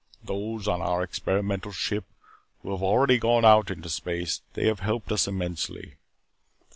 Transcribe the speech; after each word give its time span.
Those 0.23 0.67
on 0.67 0.81
our 0.81 1.03
experimental 1.03 1.71
ship 1.71 2.05
who 2.63 2.71
have 2.71 2.81
already 2.81 3.19
gone 3.19 3.45
out 3.45 3.69
into 3.69 3.87
space, 3.87 4.41
they 4.55 4.65
have 4.65 4.79
helped 4.79 5.11
us 5.11 5.27
immensely. 5.27 5.97